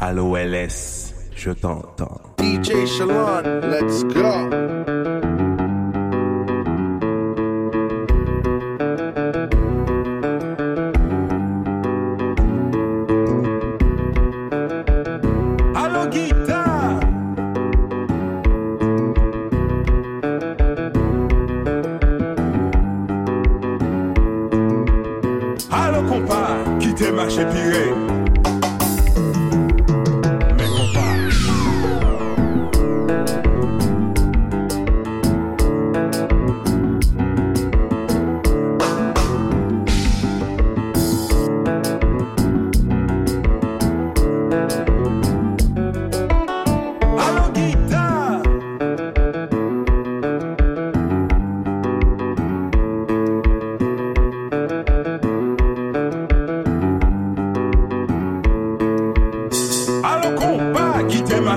à 0.00 0.12
l'OLS. 0.12 1.14
Je 1.34 1.50
t'entends. 1.50 2.20
DJ 2.40 2.86
Shalon, 2.86 3.60
let's 3.70 4.04
go. 4.04 4.95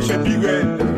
should 0.01 0.23
be 0.23 0.37
good 0.37 0.88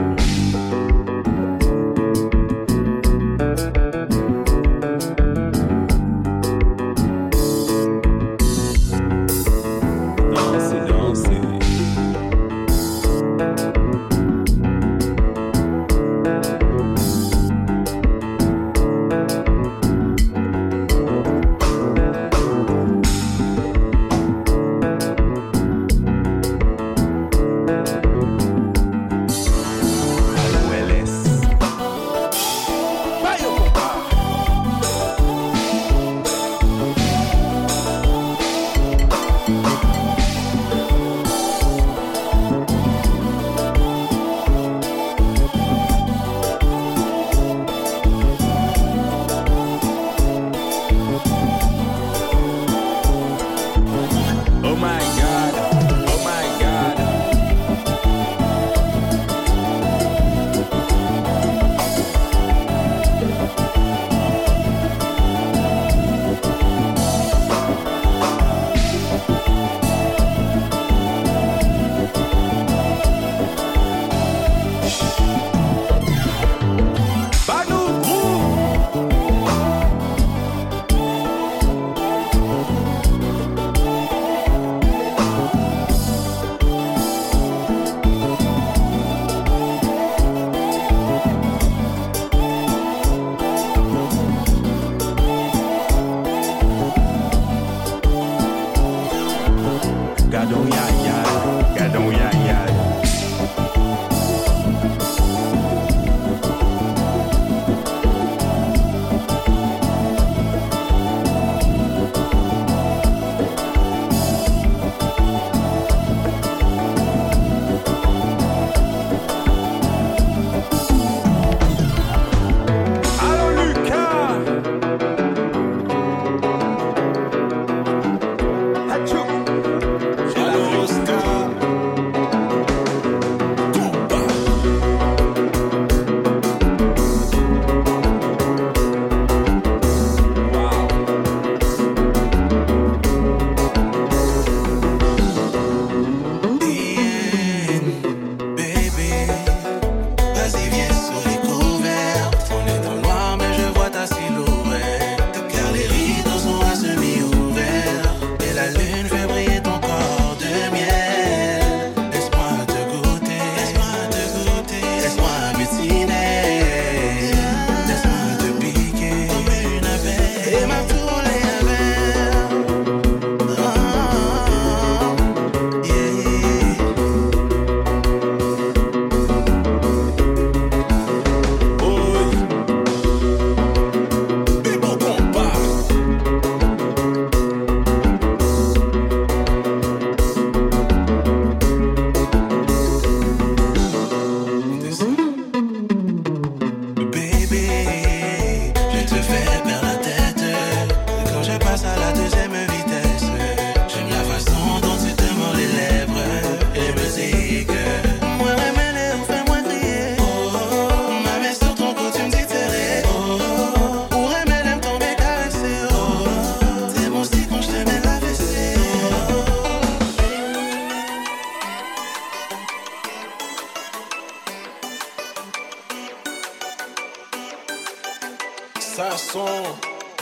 sa 229.01 229.18
son 229.18 229.63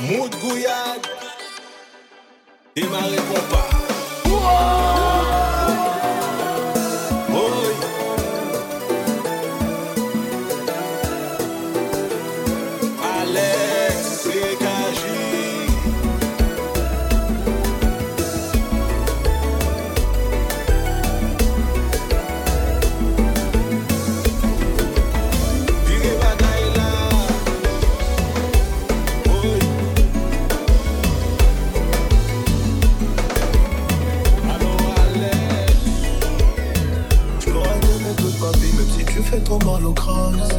Mout 0.08 0.32
gouyag 0.42 1.02
Demare 2.76 3.20
kompa 3.28 3.62
Wouah 4.30 4.89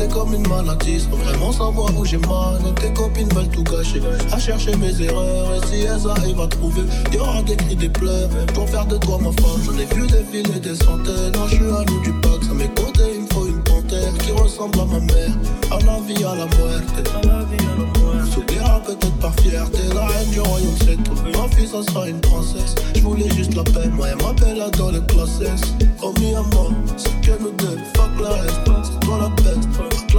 comme 0.08 0.35
une 0.35 0.47
maladie 0.49 1.00
sans 1.00 1.17
vraiment 1.17 1.52
savoir 1.52 1.88
où 1.99 2.05
j'ai 2.05 2.19
mal. 2.19 2.61
Et 2.69 2.81
tes 2.81 2.93
copines 2.93 3.29
veulent 3.35 3.49
tout 3.49 3.64
cacher, 3.64 4.00
à 4.32 4.38
chercher 4.38 4.76
mes 4.76 5.00
erreurs. 5.02 5.55
Et 5.55 5.67
si 5.67 5.82
elles 5.82 6.08
arrivent 6.08 6.41
à 6.41 6.49
trouver, 6.49 6.82
y 7.12 7.19
aura 7.19 7.43
des 7.43 7.56
cris, 7.56 7.76
des 7.76 7.88
pleurs. 7.88 8.29
Pour 8.55 8.69
faire 8.69 8.87
de 8.87 8.97
toi 8.97 9.19
ma 9.19 9.32
femme, 9.32 9.61
j'en 9.64 9.79
ai 9.79 9.87
vu 9.94 10.06
des 10.06 10.25
filles 10.31 10.61
des 10.61 10.75
centaines. 10.75 11.35
Je 11.49 11.56
suis 11.56 11.64
à 11.64 11.85
nous 11.88 12.00
du 12.00 12.12
pack, 12.20 12.43
ça 12.43 12.55
m'est 12.55 12.75
côtés, 12.75 13.12
il 13.14 13.23
me 13.23 13.26
faut 13.32 13.47
une 13.47 13.62
panthère 13.62 14.12
qui 14.19 14.32
ressemble 14.32 14.81
à 14.81 14.85
ma 14.85 15.00
mère. 15.00 15.35
À 15.70 15.79
la 15.85 16.00
vie, 16.06 16.25
à 16.25 16.35
la 16.35 16.47
muerte. 16.47 17.11
À 17.14 17.26
la 17.26 17.44
vie, 17.44 17.64
à 17.64 17.79
la 17.79 18.00
muerte. 18.00 18.32
S'oubliera 18.32 18.81
peut-être 18.81 19.17
par 19.19 19.35
fierté, 19.41 19.79
la 19.94 20.06
reine 20.06 20.31
du 20.31 20.41
royaume 20.41 20.76
c'est 20.85 21.02
tout. 21.02 21.14
Ma 21.38 21.49
fille, 21.49 21.67
ça 21.67 21.82
sera 21.82 22.08
une 22.08 22.20
princesse. 22.20 22.75
Je 22.94 23.00
voulais 23.00 23.29
juste 23.31 23.55
la 23.55 23.64
peine, 23.64 23.91
moi 23.93 24.08
elle 24.08 24.17
m'appelle 24.25 24.62
dans 24.76 24.91
les 24.91 25.00
classes 25.06 25.41
S. 25.41 25.75
Oh 26.02 26.12
mi 26.20 26.35
à 26.35 26.43
moi, 26.55 26.70
c'est 26.97 27.20
que 27.20 27.43
nous 27.43 27.50
deux, 27.52 27.79
fuck 27.94 28.11
la 28.20 28.29
reste. 28.31 28.79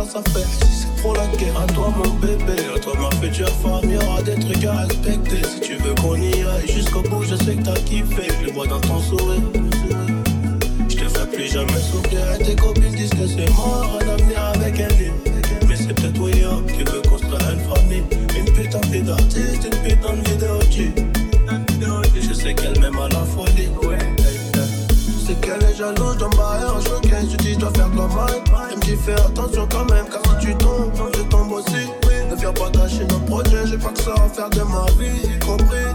Si 0.04 0.18
c'est 0.82 1.02
trop 1.02 1.14
la 1.14 1.28
guerre, 1.38 1.62
à 1.62 1.68
toi 1.68 1.94
mon 1.96 2.10
bébé, 2.16 2.60
à 2.76 2.80
toi 2.80 2.94
ma 3.00 3.12
future 3.18 3.50
femme, 3.50 3.88
y'aura 3.88 4.22
des 4.24 4.34
trucs 4.34 4.66
à 4.66 4.78
respecter. 4.78 5.44
Si 5.48 5.60
tu 5.60 5.76
veux 5.76 5.94
qu'on 5.96 6.16
y 6.16 6.34
aille 6.34 6.68
jusqu'au 6.68 7.02
bout, 7.02 7.24
je 7.24 7.36
sais 7.36 7.56
que 7.56 7.64
t'as 7.64 7.80
kiffé, 7.82 8.24
je 8.40 8.48
le 8.48 8.52
vois 8.52 8.66
dans 8.66 8.82
ton 8.82 9.00
sourire. 9.00 9.42
Je 10.90 10.96
te 10.96 11.04
ferai 11.04 11.28
plus 11.28 11.48
jamais 11.48 11.80
souffrir 11.80 12.34
et 12.34 12.44
tes 12.44 12.56
copines 12.56 12.96
disent 12.96 13.12
que 13.12 13.28
c'est 13.28 13.50
mort, 13.52 14.00
un 14.02 14.10
avenir 14.10 14.44
avec 14.56 14.80
un. 14.80 14.88
Mais 15.68 15.76
c'est 15.76 15.94
peut-être 15.94 16.20
William 16.20 16.66
qui 16.66 16.84
veut 16.84 17.02
construire 17.08 17.52
une 17.52 17.76
famille. 17.76 18.04
Une 18.36 18.54
putain 18.54 18.80
de 18.80 18.88
vie 18.88 19.02
d'artiste, 19.04 19.66
une 19.72 19.88
putain 19.88 20.14
de 20.14 20.30
vidéo 20.30 20.60
Je 22.16 22.34
sais 22.34 22.54
qu'elle 22.56 22.80
m'aime 22.80 22.98
à 22.98 23.08
la 23.10 23.24
folie. 23.24 23.70
Sais 25.32 25.40
qu'elle 25.40 25.64
est 25.64 25.76
jalouse, 25.76 26.18
j'en 26.20 26.30
bats 26.30 26.60
un 26.76 26.82
choqué. 26.82 27.10
Je 27.30 27.38
dis, 27.38 27.54
je 27.54 27.60
dois 27.60 27.72
faire 27.72 27.90
de 27.90 27.98
la. 27.98 28.06
Elle 28.70 28.78
me 28.78 28.82
dit, 28.82 28.96
fais 28.96 29.14
attention 29.14 29.68
quand 29.70 29.90
même, 29.92 30.06
car 30.12 30.22
si 30.26 30.48
tu 30.48 30.56
tombes, 30.56 30.92
je 31.16 31.22
tombe 31.24 31.52
aussi. 31.52 31.88
Ne 32.30 32.36
viens 32.36 32.54
pas 32.54 32.70
gâcher 32.70 33.06
nos 33.06 33.20
projets, 33.20 33.68
j'ai 33.68 33.78
pas 33.78 33.90
que 33.90 34.02
ça 34.02 34.14
à 34.14 34.30
faire 34.30 34.50
de 34.50 34.62
ma 34.62 34.86
vie, 34.98 35.36
y 35.36 35.40
compris. 35.40 35.88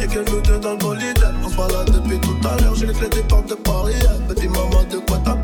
Y'a 0.00 0.06
que 0.06 0.30
nous 0.30 0.40
deux 0.42 0.58
dans 0.58 0.72
le 0.72 0.78
bolide, 0.78 1.24
on 1.44 1.48
se 1.48 1.56
balade 1.56 1.90
depuis 1.90 2.18
tout 2.20 2.36
à 2.46 2.60
l'heure. 2.60 2.74
J'ai 2.74 2.86
les 2.86 2.92
clés 2.92 3.08
des 3.08 3.22
portes 3.22 3.48
de 3.48 3.54
Paris. 3.54 3.94
Petit 4.28 4.48
maman, 4.48 4.84
de 4.90 4.98
quoi 4.98 5.18
t'as 5.24 5.36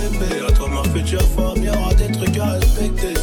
bébé, 0.00 0.46
à 0.46 0.52
toi 0.52 0.68
ma 0.68 0.82
future 0.90 1.22
femme, 1.22 1.62
y'aura 1.62 1.94
des 1.94 2.10
trucs 2.12 2.38
à 2.38 2.52
respecter. 2.52 3.19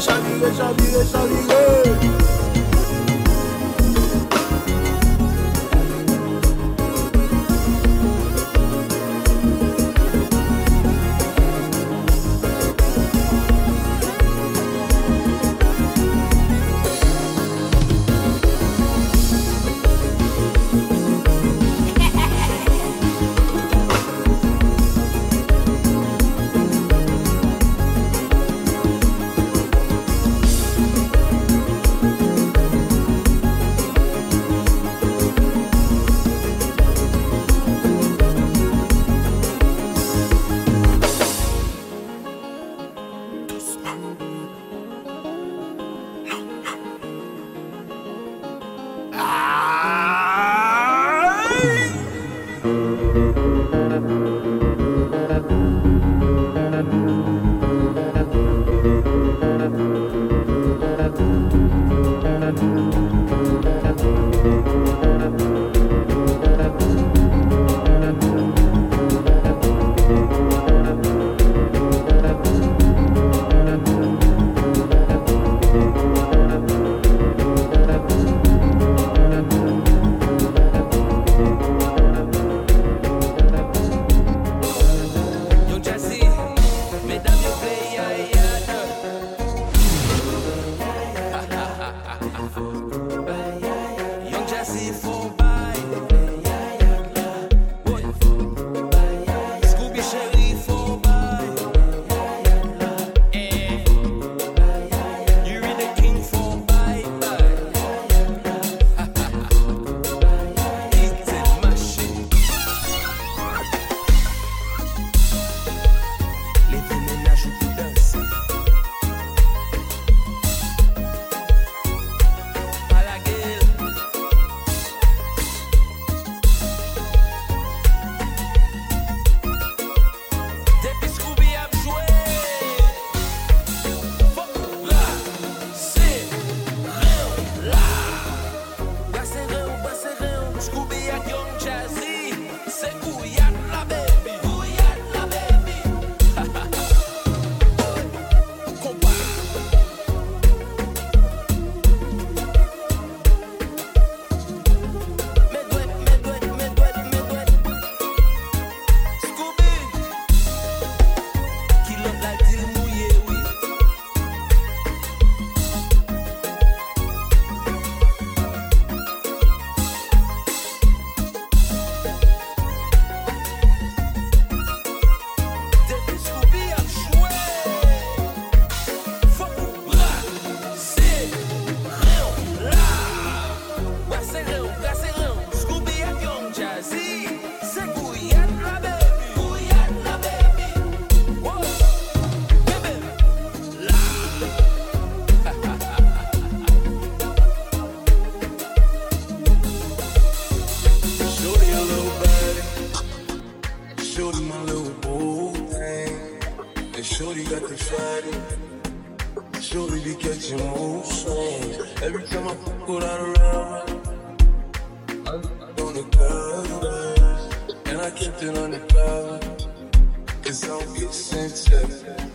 deixa 0.00 0.14
vir, 0.22 0.40
deixa 0.40 1.26
deixa. 1.26 1.89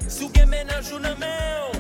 Sou 0.08 0.30
gen 0.34 0.50
menajou 0.50 1.00
nan 1.00 1.18
men 1.20 1.64
ou. 1.70 1.75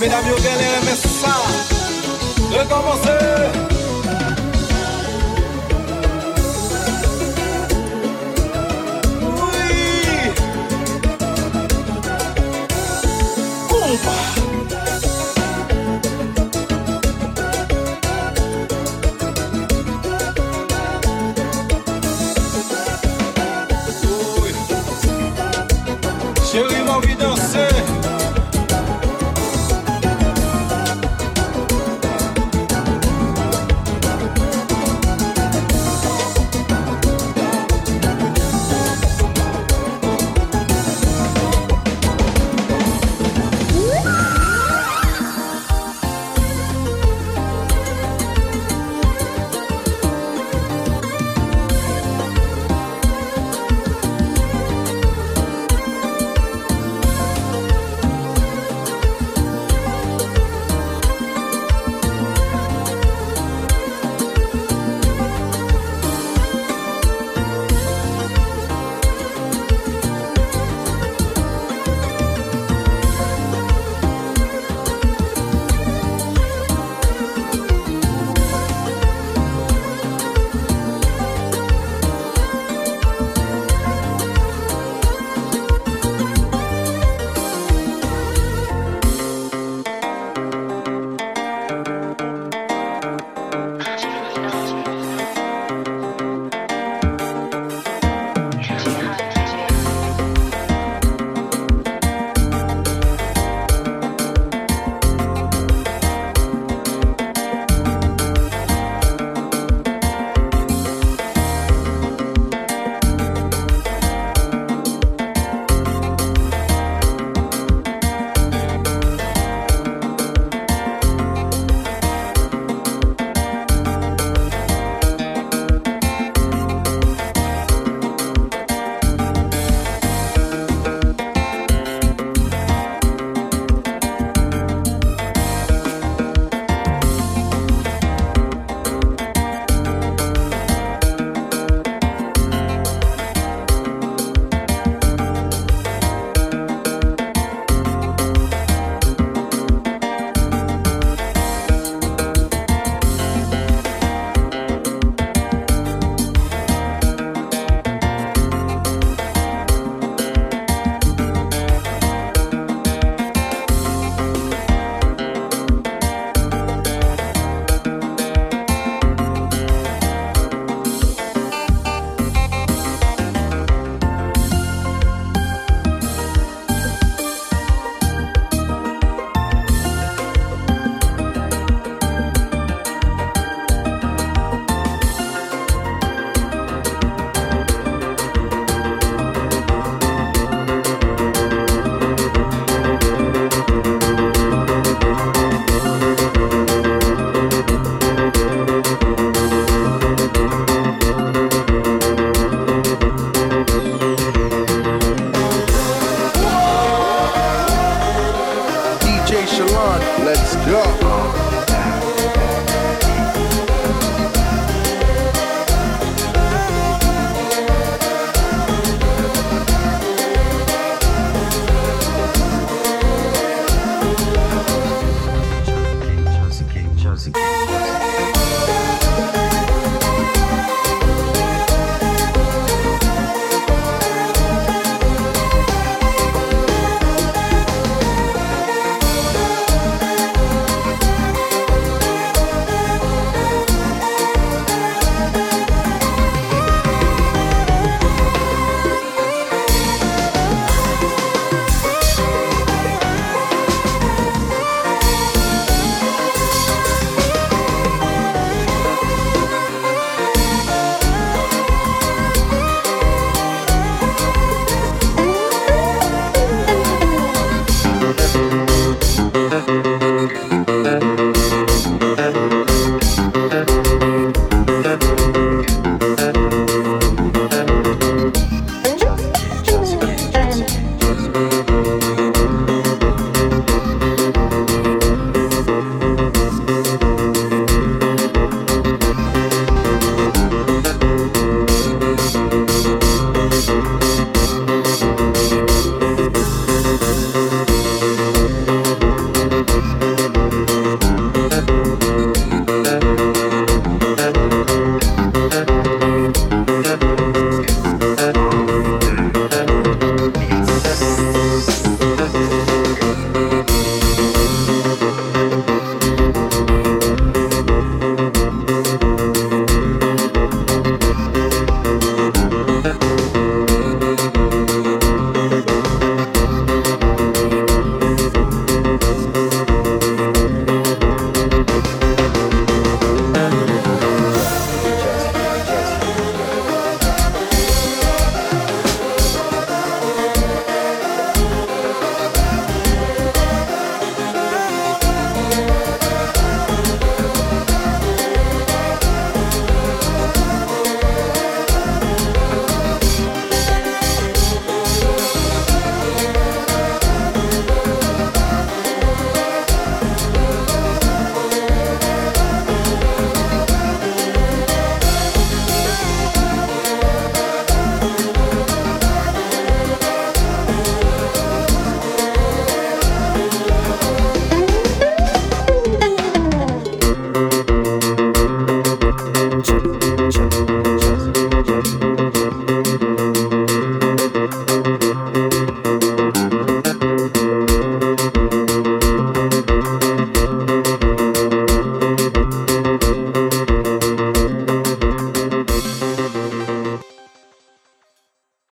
mesdames, 0.00 0.26
yo 0.26 0.36
galère, 0.36 0.80
mais 0.84 0.96
ça, 0.96 1.28
recommencer. 2.50 3.69